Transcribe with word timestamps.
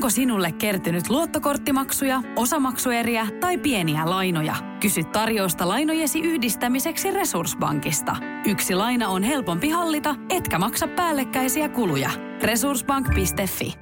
Onko 0.00 0.10
sinulle 0.10 0.52
kertynyt 0.52 1.10
luottokorttimaksuja, 1.10 2.22
osamaksueriä 2.36 3.26
tai 3.40 3.58
pieniä 3.58 4.10
lainoja? 4.10 4.54
Kysy 4.80 5.04
tarjousta 5.04 5.68
lainojesi 5.68 6.20
yhdistämiseksi 6.20 7.10
Resurssbankista. 7.10 8.16
Yksi 8.46 8.74
laina 8.74 9.08
on 9.08 9.22
helpompi 9.22 9.68
hallita, 9.68 10.14
etkä 10.30 10.58
maksa 10.58 10.88
päällekkäisiä 10.88 11.68
kuluja. 11.68 12.10
Resurssbank.fi 12.42 13.74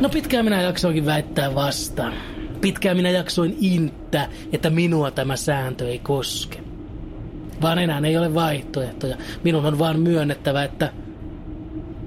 No 0.00 0.08
pitkään 0.08 0.44
minä 0.44 0.62
jaksoinkin 0.62 1.06
väittää 1.06 1.54
vastaan. 1.54 2.39
Pitkään 2.60 2.96
minä 2.96 3.10
jaksoin 3.10 3.56
inttää, 3.60 4.28
että 4.52 4.70
minua 4.70 5.10
tämä 5.10 5.36
sääntö 5.36 5.88
ei 5.88 5.98
koske. 5.98 6.58
Vaan 7.62 7.78
enää 7.78 8.00
ei 8.04 8.18
ole 8.18 8.34
vaihtoehtoja. 8.34 9.16
Minun 9.44 9.66
on 9.66 9.78
vaan 9.78 10.00
myönnettävä, 10.00 10.64
että 10.64 10.92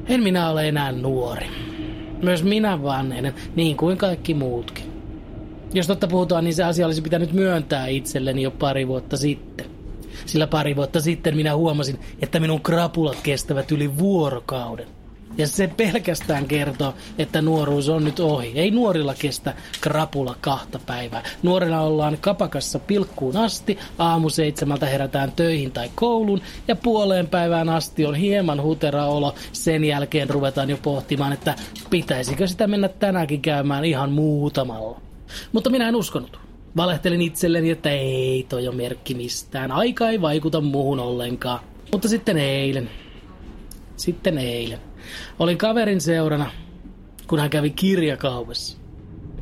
en 0.08 0.24
minä 0.24 0.50
ole 0.50 0.68
enää 0.68 0.92
nuori. 0.92 1.48
Myös 2.22 2.44
minä 2.44 2.84
vanhenen, 2.84 3.34
niin 3.56 3.78
kuin 3.78 3.98
kaikki 3.98 4.34
muutkin. 4.34 4.94
Jos 5.74 5.88
totta 5.88 6.08
puhutaan, 6.08 6.44
niin 6.44 6.54
se 6.54 6.64
asia 6.64 6.86
olisi 6.86 7.02
pitänyt 7.02 7.34
myöntää 7.34 7.88
itselleni 7.88 8.42
jo 8.42 8.52
pari 8.52 8.88
vuotta 8.88 9.18
sitten. 9.18 9.66
Sillä 10.26 10.48
pari 10.48 10.76
vuotta 10.76 11.02
sitten 11.02 11.36
minä 11.36 11.56
huomasin, 11.56 12.00
että 12.22 12.40
minun 12.40 12.62
krapulat 12.62 13.18
kestävät 13.24 13.72
yli 13.72 13.98
vuorokauden. 13.98 14.88
Ja 15.38 15.48
se 15.48 15.68
pelkästään 15.68 16.46
kertoo, 16.46 16.94
että 17.18 17.42
nuoruus 17.42 17.90
on 17.90 18.04
nyt 18.04 18.20
ohi. 18.20 18.52
Ei 18.56 18.72
nuorilla 18.72 19.14
kestä 19.20 19.54
krapula 19.82 20.36
kahta 20.42 20.80
päivää. 20.86 21.24
Nuorilla 21.44 21.80
ollaan 21.80 22.18
kapakassa 22.22 22.80
pilkkuun 22.80 23.38
asti, 23.38 23.80
aamu 23.98 24.30
seitsemältä 24.30 24.86
herätään 24.86 25.32
töihin 25.32 25.72
tai 25.72 25.92
kouluun 25.96 26.42
ja 26.68 26.76
puoleen 26.76 27.28
päivään 27.28 27.70
asti 27.70 28.06
on 28.06 28.16
hieman 28.16 28.62
hutera 28.62 29.06
olo. 29.06 29.36
Sen 29.52 29.84
jälkeen 29.84 30.30
ruvetaan 30.30 30.70
jo 30.70 30.78
pohtimaan, 30.78 31.34
että 31.34 31.56
pitäisikö 31.90 32.48
sitä 32.48 32.68
mennä 32.68 32.88
tänäänkin 32.88 33.42
käymään 33.42 33.86
ihan 33.86 34.12
muutamalla. 34.12 35.02
Mutta 35.52 35.70
minä 35.70 35.90
en 35.90 35.96
uskonut. 35.96 36.40
Valehtelin 36.78 37.22
itselleni, 37.22 37.70
että 37.70 37.90
ei 37.90 38.46
toi 38.50 38.68
on 38.68 38.76
merkki 38.76 39.14
mistään. 39.14 39.72
Aika 39.72 40.10
ei 40.10 40.22
vaikuta 40.22 40.62
muuhun 40.62 41.00
ollenkaan. 41.00 41.60
Mutta 41.92 42.08
sitten 42.08 42.38
eilen. 42.38 42.90
Sitten 43.98 44.38
eilen. 44.38 44.80
Olin 45.40 45.58
kaverin 45.58 46.02
seurana, 46.02 46.52
kun 47.28 47.40
hän 47.40 47.50
kävi 47.50 47.70
kirjakaupassa. 47.70 48.78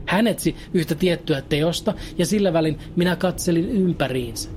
Hän 0.06 0.28
etsi 0.28 0.56
yhtä 0.74 0.96
tiettyä 0.96 1.42
teosta 1.42 1.94
ja 2.18 2.26
sillä 2.26 2.54
välin 2.54 2.80
minä 2.96 3.16
katselin 3.16 3.70
ympäriinsä. 3.70 4.50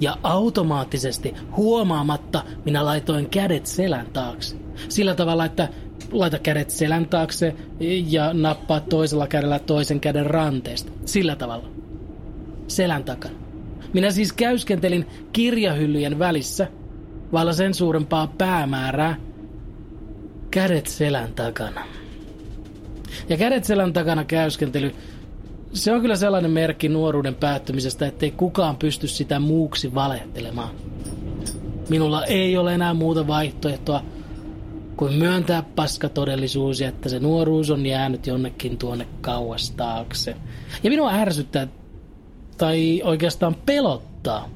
Ja 0.00 0.16
automaattisesti, 0.22 1.34
huomaamatta, 1.56 2.44
minä 2.64 2.84
laitoin 2.84 3.30
kädet 3.30 3.66
selän 3.66 4.06
taakse. 4.12 4.56
Sillä 4.88 5.14
tavalla, 5.14 5.44
että 5.44 5.68
laita 6.12 6.38
kädet 6.38 6.70
selän 6.70 7.08
taakse 7.08 7.54
ja 8.06 8.34
nappaa 8.34 8.80
toisella 8.80 9.26
kädellä 9.26 9.58
toisen 9.58 10.00
käden 10.00 10.26
ranteesta. 10.26 10.92
Sillä 11.04 11.36
tavalla. 11.36 11.68
Selän 12.68 13.04
takana. 13.04 13.34
Minä 13.92 14.10
siis 14.10 14.32
käyskentelin 14.32 15.06
kirjahyllyjen 15.32 16.18
välissä, 16.18 16.66
vailla 17.32 17.52
sen 17.52 17.74
suurempaa 17.74 18.26
päämäärää, 18.38 19.16
kädet 20.50 20.86
selän 20.86 21.34
takana. 21.34 21.84
Ja 23.28 23.36
kädet 23.36 23.64
selän 23.64 23.92
takana 23.92 24.24
käyskentely, 24.24 24.94
se 25.72 25.92
on 25.92 26.00
kyllä 26.00 26.16
sellainen 26.16 26.50
merkki 26.50 26.88
nuoruuden 26.88 27.34
päättymisestä, 27.34 28.06
ettei 28.06 28.30
kukaan 28.30 28.76
pysty 28.76 29.08
sitä 29.08 29.38
muuksi 29.38 29.94
valehtelemaan. 29.94 30.70
Minulla 31.88 32.24
ei 32.24 32.56
ole 32.56 32.74
enää 32.74 32.94
muuta 32.94 33.26
vaihtoehtoa 33.26 34.02
kuin 34.96 35.12
myöntää 35.12 35.62
paska 35.62 36.08
todellisuus 36.08 36.80
ja 36.80 36.88
että 36.88 37.08
se 37.08 37.20
nuoruus 37.20 37.70
on 37.70 37.86
jäänyt 37.86 38.26
jonnekin 38.26 38.78
tuonne 38.78 39.06
kauas 39.20 39.70
taakse. 39.70 40.36
Ja 40.82 40.90
minua 40.90 41.12
ärsyttää, 41.12 41.68
tai 42.56 43.02
oikeastaan 43.04 43.56
pelottaa, 43.66 44.48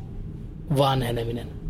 vanheneminen. 0.78 1.61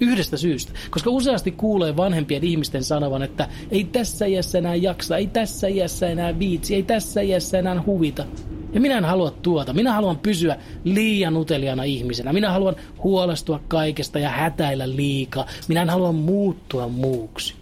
Yhdestä 0.00 0.36
syystä. 0.36 0.72
Koska 0.90 1.10
useasti 1.10 1.50
kuulee 1.50 1.96
vanhempien 1.96 2.44
ihmisten 2.44 2.84
sanovan, 2.84 3.22
että 3.22 3.48
ei 3.70 3.84
tässä 3.84 4.26
iässä 4.26 4.58
enää 4.58 4.74
jaksa, 4.74 5.16
ei 5.16 5.26
tässä 5.26 5.68
iässä 5.68 6.08
enää 6.08 6.38
viitsi, 6.38 6.74
ei 6.74 6.82
tässä 6.82 7.20
iässä 7.20 7.58
enää 7.58 7.82
huvita. 7.86 8.24
Ja 8.72 8.80
minä 8.80 8.98
en 8.98 9.04
halua 9.04 9.30
tuota. 9.30 9.72
Minä 9.72 9.92
haluan 9.92 10.18
pysyä 10.18 10.56
liian 10.84 11.36
uteliaana 11.36 11.82
ihmisenä. 11.82 12.32
Minä 12.32 12.50
haluan 12.50 12.76
huolestua 13.02 13.60
kaikesta 13.68 14.18
ja 14.18 14.28
hätäillä 14.28 14.96
liikaa. 14.96 15.46
Minä 15.68 15.82
en 15.82 15.90
halua 15.90 16.12
muuttua 16.12 16.88
muuksi. 16.88 17.54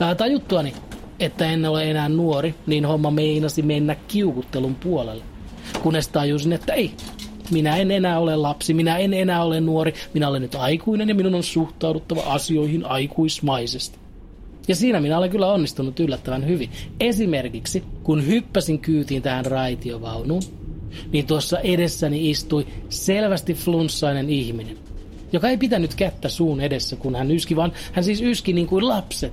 Ää, 0.00 0.14
tajuttuani, 0.14 0.74
että 1.20 1.46
en 1.46 1.64
ole 1.64 1.90
enää 1.90 2.08
nuori, 2.08 2.54
niin 2.66 2.84
homma 2.84 3.10
meinasi 3.10 3.62
mennä 3.62 3.96
kiukuttelun 4.08 4.74
puolelle. 4.74 5.24
Kunnes 5.82 6.08
tajusin, 6.08 6.52
että 6.52 6.72
ei, 6.72 6.90
minä 7.50 7.76
en 7.76 7.90
enää 7.90 8.18
ole 8.18 8.36
lapsi, 8.36 8.74
minä 8.74 8.98
en 8.98 9.14
enää 9.14 9.44
ole 9.44 9.60
nuori, 9.60 9.94
minä 10.14 10.28
olen 10.28 10.42
nyt 10.42 10.54
aikuinen 10.54 11.08
ja 11.08 11.14
minun 11.14 11.34
on 11.34 11.42
suhtauduttava 11.42 12.20
asioihin 12.20 12.86
aikuismaisesti. 12.86 13.98
Ja 14.68 14.76
siinä 14.76 15.00
minä 15.00 15.18
olen 15.18 15.30
kyllä 15.30 15.52
onnistunut 15.52 16.00
yllättävän 16.00 16.46
hyvin. 16.46 16.70
Esimerkiksi, 17.00 17.84
kun 18.02 18.26
hyppäsin 18.26 18.78
kyytiin 18.78 19.22
tähän 19.22 19.46
raitiovaunuun, 19.46 20.42
niin 21.12 21.26
tuossa 21.26 21.58
edessäni 21.58 22.30
istui 22.30 22.66
selvästi 22.88 23.54
flunssainen 23.54 24.30
ihminen, 24.30 24.78
joka 25.32 25.48
ei 25.48 25.56
pitänyt 25.56 25.94
kättä 25.94 26.28
suun 26.28 26.60
edessä, 26.60 26.96
kun 26.96 27.16
hän 27.16 27.30
yski, 27.30 27.56
vaan 27.56 27.72
hän 27.92 28.04
siis 28.04 28.20
yski 28.20 28.52
niin 28.52 28.66
kuin 28.66 28.88
lapset. 28.88 29.32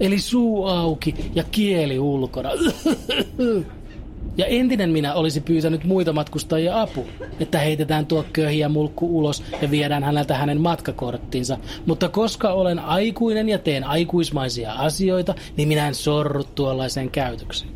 Eli 0.00 0.18
suu 0.18 0.66
auki 0.66 1.14
ja 1.34 1.44
kieli 1.50 1.98
ulkona. 1.98 2.50
Ja 4.36 4.46
entinen 4.46 4.90
minä 4.90 5.14
olisi 5.14 5.40
pyytänyt 5.40 5.84
muita 5.84 6.12
matkustajia 6.12 6.80
apu, 6.80 7.06
että 7.40 7.58
heitetään 7.58 8.06
tuo 8.06 8.24
köhiä 8.32 8.68
mulkku 8.68 9.18
ulos 9.18 9.42
ja 9.62 9.70
viedään 9.70 10.04
häneltä 10.04 10.36
hänen 10.36 10.60
matkakorttinsa. 10.60 11.58
Mutta 11.86 12.08
koska 12.08 12.52
olen 12.52 12.78
aikuinen 12.78 13.48
ja 13.48 13.58
teen 13.58 13.84
aikuismaisia 13.84 14.72
asioita, 14.72 15.34
niin 15.56 15.68
minä 15.68 15.88
en 15.88 15.94
sorru 15.94 16.44
tuollaiseen 16.44 17.10
käytökseen. 17.10 17.70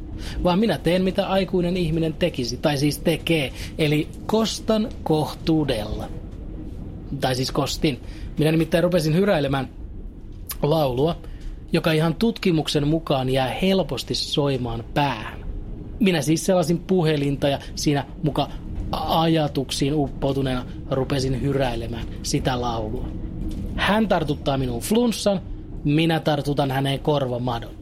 Vaan 0.44 0.58
minä 0.58 0.78
teen 0.78 1.02
mitä 1.02 1.26
aikuinen 1.26 1.76
ihminen 1.76 2.14
tekisi, 2.14 2.56
tai 2.56 2.78
siis 2.78 2.98
tekee, 2.98 3.52
eli 3.78 4.08
kostan 4.26 4.88
kohtuudella. 5.02 6.08
Tai 7.20 7.34
siis 7.34 7.52
kostin. 7.52 8.00
Minä 8.38 8.50
nimittäin 8.50 8.84
rupesin 8.84 9.14
hyräilemään 9.14 9.68
laulua, 10.62 11.16
joka 11.72 11.92
ihan 11.92 12.14
tutkimuksen 12.14 12.88
mukaan 12.88 13.30
jää 13.30 13.48
helposti 13.62 14.14
soimaan 14.14 14.84
päähän. 14.94 15.47
Minä 16.00 16.22
siis 16.22 16.46
selasin 16.46 16.78
puhelinta 16.78 17.48
ja 17.48 17.58
siinä 17.74 18.04
muka 18.22 18.48
ajatuksiin 18.92 19.94
uppoutuneena 19.94 20.64
rupesin 20.90 21.42
hyräilemään 21.42 22.06
sitä 22.22 22.60
laulua. 22.60 23.08
Hän 23.76 24.08
tartuttaa 24.08 24.58
minun 24.58 24.80
flunssan, 24.80 25.40
minä 25.84 26.20
tartutan 26.20 26.70
häneen 26.70 27.00
korvamadon. 27.00 27.74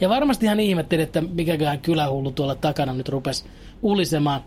Ja 0.00 0.08
varmasti 0.08 0.46
hän 0.46 0.60
ihmetteli, 0.60 1.02
että 1.02 1.20
mikäköhän 1.20 1.80
kylähullu 1.80 2.30
tuolla 2.30 2.54
takana 2.54 2.92
nyt 2.92 3.08
rupesi 3.08 3.44
ulisemaan. 3.82 4.40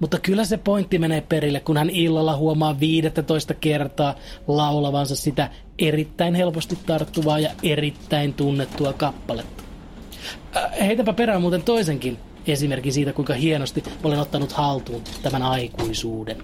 Mutta 0.00 0.18
kyllä 0.18 0.44
se 0.44 0.56
pointti 0.56 0.98
menee 0.98 1.20
perille, 1.20 1.60
kun 1.60 1.76
hän 1.76 1.90
illalla 1.90 2.36
huomaa 2.36 2.80
15 2.80 3.54
kertaa 3.54 4.14
laulavansa 4.48 5.16
sitä 5.16 5.50
erittäin 5.78 6.34
helposti 6.34 6.78
tarttuvaa 6.86 7.38
ja 7.38 7.50
erittäin 7.62 8.34
tunnettua 8.34 8.92
kappaletta. 8.92 9.63
Äh, 10.56 10.62
heitäpä 10.80 11.12
perään 11.12 11.40
muuten 11.40 11.62
toisenkin 11.62 12.18
esimerkin 12.46 12.92
siitä, 12.92 13.12
kuinka 13.12 13.34
hienosti 13.34 13.82
olen 14.04 14.20
ottanut 14.20 14.52
haltuun 14.52 15.02
tämän 15.22 15.42
aikuisuuden. 15.42 16.36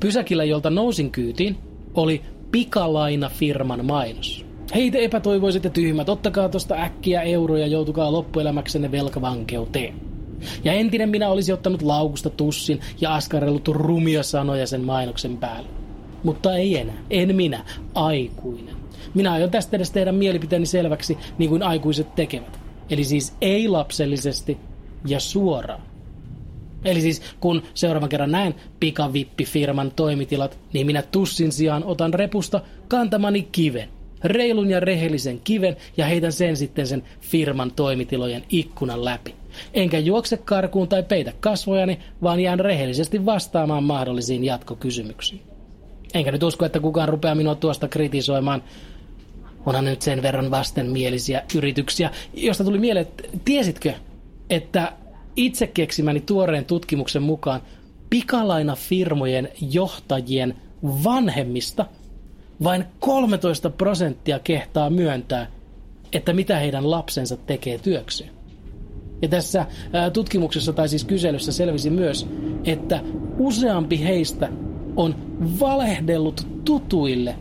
Pysäkillä, 0.00 0.44
jolta 0.44 0.70
nousin 0.70 1.10
kyytiin, 1.10 1.56
oli 1.94 2.22
pikalaina-firman 2.50 3.84
mainos. 3.84 4.44
Hei 4.74 4.90
te 4.90 5.04
epätoivoiset 5.04 5.64
ja 5.64 5.70
tyhmät, 5.70 6.08
ottakaa 6.08 6.48
tosta 6.48 6.74
äkkiä 6.74 7.22
euroja, 7.22 7.66
joutukaa 7.66 8.12
loppuelämäksenne 8.12 8.90
velkavankeuteen. 8.90 9.94
Ja 10.64 10.72
entinen 10.72 11.08
minä 11.08 11.28
olisi 11.28 11.52
ottanut 11.52 11.82
laukusta 11.82 12.30
tussin 12.30 12.80
ja 13.00 13.14
askarellut 13.14 13.68
rumia 13.68 14.22
sanoja 14.22 14.66
sen 14.66 14.84
mainoksen 14.84 15.36
päälle. 15.36 15.68
Mutta 16.22 16.56
ei 16.56 16.78
enää, 16.78 16.98
en 17.10 17.36
minä, 17.36 17.64
aikuinen. 17.94 18.76
Minä 19.14 19.32
aion 19.32 19.50
tästä 19.50 19.76
edes 19.76 19.90
tehdä 19.90 20.12
mielipiteeni 20.12 20.66
selväksi, 20.66 21.18
niin 21.38 21.50
kuin 21.50 21.62
aikuiset 21.62 22.14
tekevät. 22.14 22.61
Eli 22.90 23.04
siis 23.04 23.34
ei 23.40 23.68
lapsellisesti 23.68 24.58
ja 25.06 25.20
suoraan. 25.20 25.82
Eli 26.84 27.00
siis 27.00 27.22
kun 27.40 27.62
seuraavan 27.74 28.08
kerran 28.08 28.30
näen 28.30 28.54
pikavippifirman 28.80 29.90
toimitilat, 29.90 30.58
niin 30.72 30.86
minä 30.86 31.02
tussin 31.02 31.52
sijaan 31.52 31.84
otan 31.84 32.14
repusta 32.14 32.60
kantamani 32.88 33.48
kiven. 33.52 33.88
reilun 34.24 34.70
ja 34.70 34.80
rehellisen 34.80 35.40
kiven 35.44 35.76
ja 35.96 36.06
heitän 36.06 36.32
sen 36.32 36.56
sitten 36.56 36.86
sen 36.86 37.02
firman 37.20 37.70
toimitilojen 37.70 38.44
ikkunan 38.48 39.04
läpi. 39.04 39.34
Enkä 39.74 39.98
juokse 39.98 40.36
karkuun 40.36 40.88
tai 40.88 41.02
peitä 41.02 41.32
kasvojani, 41.40 41.98
vaan 42.22 42.40
jään 42.40 42.60
rehellisesti 42.60 43.26
vastaamaan 43.26 43.84
mahdollisiin 43.84 44.44
jatkokysymyksiin. 44.44 45.42
Enkä 46.14 46.32
nyt 46.32 46.42
usko, 46.42 46.64
että 46.64 46.80
kukaan 46.80 47.08
rupeaa 47.08 47.34
minua 47.34 47.54
tuosta 47.54 47.88
kritisoimaan. 47.88 48.62
Onhan 49.66 49.84
nyt 49.84 50.02
sen 50.02 50.22
verran 50.22 50.50
vastenmielisiä 50.50 51.42
yrityksiä, 51.54 52.10
josta 52.34 52.64
tuli 52.64 52.78
mieleen, 52.78 53.06
että 53.06 53.38
tiesitkö, 53.44 53.92
että 54.50 54.92
itse 55.36 55.66
keksimäni 55.66 56.20
tuoreen 56.20 56.64
tutkimuksen 56.64 57.22
mukaan 57.22 57.60
pikalainafirmojen 58.10 59.48
johtajien 59.70 60.56
vanhemmista 61.04 61.86
vain 62.64 62.84
13 63.00 63.70
prosenttia 63.70 64.38
kehtaa 64.38 64.90
myöntää, 64.90 65.46
että 66.12 66.32
mitä 66.32 66.58
heidän 66.58 66.90
lapsensa 66.90 67.36
tekee 67.36 67.78
työkseen. 67.78 68.30
Ja 69.22 69.28
tässä 69.28 69.66
tutkimuksessa 70.12 70.72
tai 70.72 70.88
siis 70.88 71.04
kyselyssä 71.04 71.52
selvisi 71.52 71.90
myös, 71.90 72.26
että 72.64 73.00
useampi 73.38 74.04
heistä 74.04 74.48
on 74.96 75.14
valehdellut 75.60 76.46
tutuille, 76.64 77.36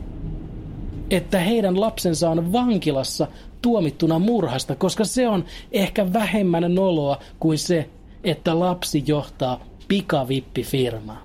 että 1.12 1.40
heidän 1.40 1.82
lapsensa 1.82 2.30
on 2.30 2.52
vankilassa 2.52 3.28
tuomittuna 3.62 4.20
murhasta, 4.20 4.76
koska 4.76 5.06
se 5.06 5.28
on 5.28 5.46
ehkä 5.72 6.14
vähemmän 6.14 6.76
noloa 6.76 7.20
kuin 7.40 7.58
se, 7.58 7.90
että 8.24 8.60
lapsi 8.60 9.04
johtaa 9.08 9.66
pikavippifirmaa. 9.88 11.24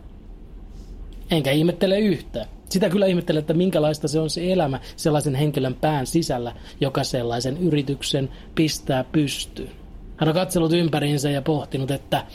Enkä 1.31 1.51
ihmettele 1.51 1.99
yhtään. 1.99 2.47
Sitä 2.69 2.91
kyllä 2.91 3.07
ihmettelen, 3.07 3.41
että 3.41 3.55
minkälaista 3.55 4.09
se 4.09 4.21
on 4.21 4.31
se 4.31 4.53
elämä 4.53 4.81
sellaisen 4.97 5.35
henkilön 5.35 5.75
pään 5.75 6.07
sisällä, 6.07 6.53
joka 6.81 7.05
sellaisen 7.05 7.59
yrityksen 7.59 8.29
pistää 8.55 9.05
pystyyn. 9.05 9.71
Hän 10.17 10.29
on 10.29 10.35
katsellut 10.35 10.73
ympäriinsä 10.73 11.31
ja 11.31 11.43
pohtinut, 11.43 11.91
että 11.91 12.27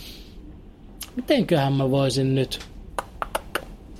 mitenköhän 1.16 1.74
mä 1.74 1.92
voisin 1.92 2.36
nyt 2.36 2.60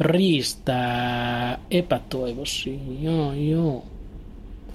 riistää 0.02 1.60
epätoivosi. 1.72 2.80
Joo, 3.02 3.34
joo. 3.34 3.86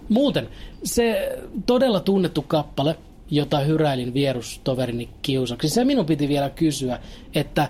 Muuten, 0.08 0.48
se 0.84 1.38
todella 1.66 2.00
tunnettu 2.00 2.42
kappale, 2.42 2.96
jota 3.30 3.58
hyräilin 3.58 4.14
vierustoverini 4.14 5.08
kiusaksi, 5.22 5.68
se 5.68 5.84
minun 5.84 6.06
piti 6.06 6.28
vielä 6.28 6.50
kysyä, 6.50 6.98
että 7.34 7.68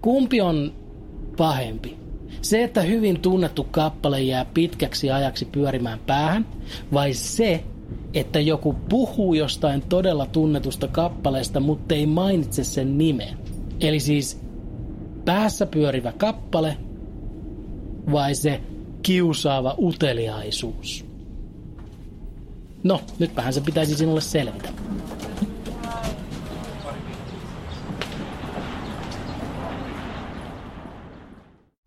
kumpi 0.00 0.40
on 0.40 0.72
pahempi? 1.36 1.96
Se, 2.42 2.64
että 2.64 2.82
hyvin 2.82 3.20
tunnettu 3.20 3.66
kappale 3.70 4.22
jää 4.22 4.44
pitkäksi 4.44 5.10
ajaksi 5.10 5.44
pyörimään 5.44 5.98
päähän, 6.06 6.46
vai 6.92 7.14
se, 7.14 7.64
että 8.14 8.40
joku 8.40 8.72
puhuu 8.88 9.34
jostain 9.34 9.82
todella 9.88 10.26
tunnetusta 10.26 10.88
kappaleesta, 10.88 11.60
mutta 11.60 11.94
ei 11.94 12.06
mainitse 12.06 12.64
sen 12.64 12.98
nimeä. 12.98 13.34
Eli 13.80 14.00
siis 14.00 14.40
päässä 15.24 15.66
pyörivä 15.66 16.12
kappale 16.12 16.76
vai 18.12 18.34
se 18.34 18.60
kiusaava 19.02 19.74
uteliaisuus? 19.78 21.04
No, 22.84 23.00
nytpähän 23.18 23.52
se 23.52 23.60
pitäisi 23.60 23.96
sinulle 23.96 24.20
selvitä. 24.20 24.68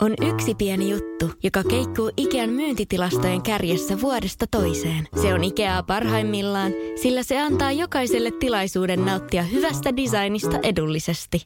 On 0.01 0.13
yksi 0.33 0.55
pieni 0.55 0.89
juttu, 0.89 1.31
joka 1.43 1.63
keikkuu 1.63 2.11
Ikean 2.17 2.49
myyntitilastojen 2.49 3.41
kärjessä 3.41 4.01
vuodesta 4.01 4.45
toiseen. 4.51 5.07
Se 5.21 5.33
on 5.33 5.43
Ikeaa 5.43 5.83
parhaimmillaan, 5.83 6.71
sillä 7.01 7.23
se 7.23 7.41
antaa 7.41 7.71
jokaiselle 7.71 8.31
tilaisuuden 8.39 9.05
nauttia 9.05 9.43
hyvästä 9.43 9.97
designista 9.97 10.59
edullisesti. 10.63 11.45